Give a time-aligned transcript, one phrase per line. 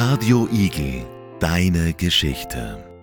[0.00, 1.04] Radio Igel,
[1.40, 2.97] deine Geschichte.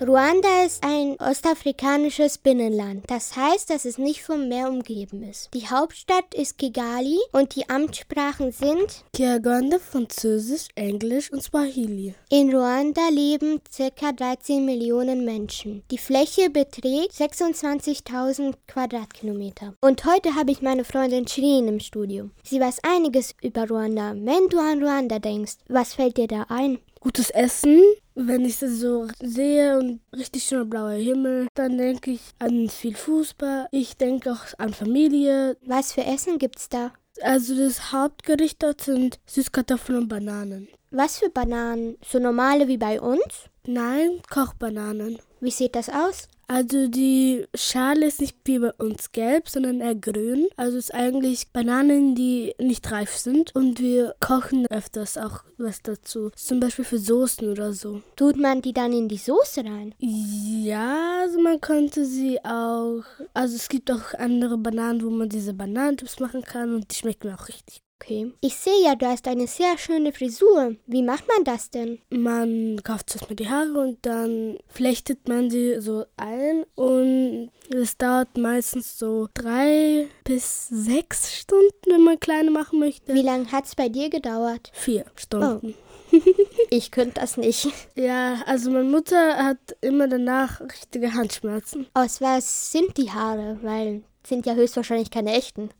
[0.00, 3.04] Ruanda ist ein ostafrikanisches Binnenland.
[3.08, 5.50] Das heißt, dass es nicht vom Meer umgeben ist.
[5.52, 12.14] Die Hauptstadt ist Kigali und die Amtssprachen sind Kiaganda, Französisch, Englisch und Swahili.
[12.30, 14.12] In Ruanda leben ca.
[14.12, 15.82] 13 Millionen Menschen.
[15.90, 19.74] Die Fläche beträgt 26.000 Quadratkilometer.
[19.82, 22.30] Und heute habe ich meine Freundin Shirin im Studio.
[22.42, 24.14] Sie weiß einiges über Ruanda.
[24.16, 26.78] Wenn du an Ruanda denkst, was fällt dir da ein?
[27.02, 27.80] Gutes Essen,
[28.26, 32.94] wenn ich das so sehe und richtig schöner blauer Himmel, dann denke ich an viel
[32.94, 33.68] Fußball.
[33.70, 35.56] Ich denke auch an Familie.
[35.66, 36.92] Was für Essen gibt's da?
[37.22, 40.68] Also das Hauptgericht dort sind Süßkartoffeln und Bananen.
[40.92, 41.96] Was für Bananen?
[42.04, 43.48] So normale wie bei uns?
[43.64, 45.20] Nein, Kochbananen.
[45.38, 46.26] Wie sieht das aus?
[46.48, 50.48] Also die Schale ist nicht wie bei uns gelb, sondern eher grün.
[50.56, 53.54] Also es ist eigentlich Bananen, die nicht reif sind.
[53.54, 56.32] Und wir kochen öfters auch was dazu.
[56.34, 58.02] Zum Beispiel für Soßen oder so.
[58.16, 59.94] Tut man die dann in die Soße rein?
[60.00, 63.04] Ja, also man könnte sie auch.
[63.32, 67.32] Also es gibt auch andere Bananen, wo man diese Bananentips machen kann und die schmecken
[67.32, 68.32] auch richtig Okay.
[68.40, 70.74] Ich sehe ja, du hast eine sehr schöne Frisur.
[70.86, 71.98] Wie macht man das denn?
[72.08, 78.38] Man kauft erstmal die Haare und dann flechtet man sie so ein und es dauert
[78.38, 83.12] meistens so drei bis sechs Stunden, wenn man kleine machen möchte.
[83.12, 84.70] Wie lange hat es bei dir gedauert?
[84.72, 85.74] Vier Stunden.
[86.12, 86.16] Oh.
[86.70, 87.68] ich könnte das nicht.
[87.96, 91.86] Ja, also meine Mutter hat immer danach richtige Handschmerzen.
[91.92, 93.58] Aus was sind die Haare?
[93.62, 95.70] Weil sind ja höchstwahrscheinlich keine echten.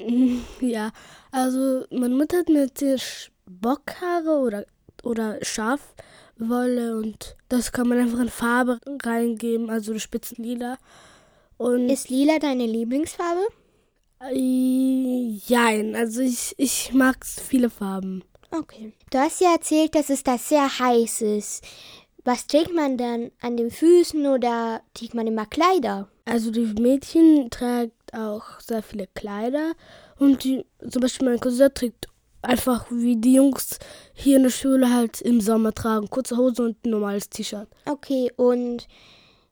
[0.60, 0.92] Ja,
[1.30, 4.64] also meine Mutter hat mir erzählt, Bockhaare oder,
[5.02, 10.78] oder Schafwolle und das kann man einfach in Farbe reingeben, also Spitzen lila.
[11.56, 13.46] Und Ist lila deine Lieblingsfarbe?
[14.22, 18.22] Äh, Jein, also ich, ich mag viele Farben.
[18.50, 18.92] Okay.
[19.10, 21.64] Du hast ja erzählt, dass es da sehr heiß ist.
[22.24, 26.08] Was trägt man dann an den Füßen oder trägt man immer Kleider?
[26.30, 29.72] Also die Mädchen tragen auch sehr viele Kleider
[30.18, 32.06] und die, zum Beispiel mein Cousin trägt
[32.42, 33.78] einfach wie die Jungs
[34.14, 37.68] hier in der Schule halt im Sommer tragen, kurze Hose und ein normales T-Shirt.
[37.86, 38.86] Okay, und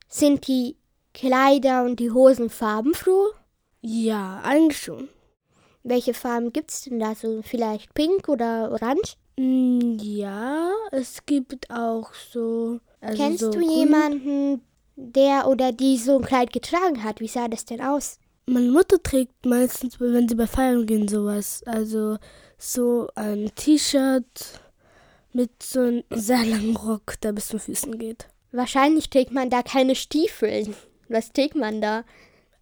[0.09, 0.77] sind die
[1.15, 3.29] Kleider und die Hosen farbenfroh?
[3.81, 5.09] Ja, eigentlich schon.
[5.83, 7.15] Welche Farben gibt es denn da?
[7.15, 9.17] So vielleicht pink oder orange?
[9.37, 12.81] Mm, Ja, es gibt auch so.
[13.01, 13.71] Also Kennst so du grün.
[13.71, 14.63] jemanden,
[14.99, 17.21] der oder die so ein Kleid getragen hat?
[17.21, 18.19] Wie sah das denn aus?
[18.47, 21.63] Meine Mutter trägt meistens, wenn sie bei Feiern gehen, sowas.
[21.67, 22.19] Also
[22.59, 24.61] so ein T-Shirt
[25.33, 28.27] mit so einem sehr langen Rock, der bis zu Füßen geht.
[28.51, 30.75] Wahrscheinlich trägt man da keine Stiefel.
[31.09, 32.05] Was trägt man da?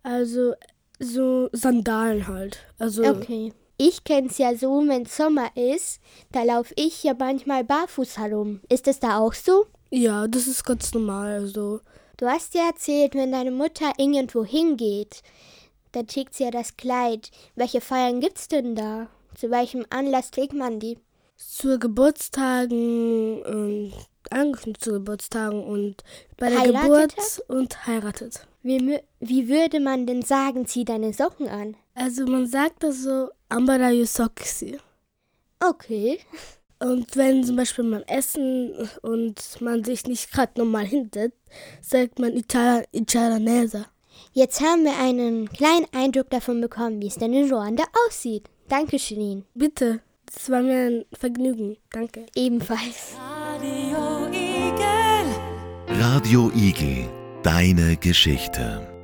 [0.02, 0.54] Also
[0.98, 2.58] so Sandalen halt.
[2.78, 3.52] Also Okay.
[3.78, 6.00] Ich kenn's ja so, wenn Sommer ist,
[6.32, 8.60] da laufe ich ja manchmal barfuß herum.
[8.70, 9.66] Ist es da auch so?
[9.90, 11.34] ja, das ist ganz normal.
[11.34, 11.80] Also
[12.16, 15.22] Du hast ja erzählt, wenn deine Mutter irgendwo hingeht,
[15.92, 17.30] dann trägt sie ja das Kleid.
[17.54, 19.08] Welche Feiern gibt's denn da?
[19.34, 20.98] Zu welchem Anlass trägt man die?
[21.36, 23.92] zu Geburtstagen und
[24.30, 26.02] eigentlich zu Geburtstagen und
[26.36, 28.46] bei der Heiratet Geburt und heiratet.
[28.62, 31.76] Wie, wie würde man denn sagen, zieh deine Socken an?
[31.94, 34.78] Also man sagt das so Ambara Yusoksi.
[35.60, 36.18] Okay.
[36.78, 38.72] Und wenn zum Beispiel man essen
[39.02, 41.38] und man sich nicht gerade normal hinsetzt,
[41.80, 43.86] sagt man Itala, Italanesa.
[44.32, 48.48] Jetzt haben wir einen kleinen Eindruck davon bekommen, wie es denn in Ruanda aussieht.
[48.68, 49.44] Danke, Shirin.
[49.54, 51.76] Bitte, das war mir ein Vergnügen.
[51.90, 52.26] Danke.
[52.34, 53.14] Ebenfalls.
[55.88, 57.08] Radio Igel,
[57.42, 58.95] deine Geschichte.